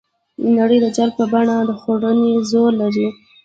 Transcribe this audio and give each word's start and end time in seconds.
نړۍ 0.57 0.77
د 0.81 0.85
جال 0.95 1.09
په 1.17 1.23
بڼه 1.31 1.55
د 1.69 1.71
خوړنې 1.79 2.31
زور 2.51 2.71
لري. 2.81 3.07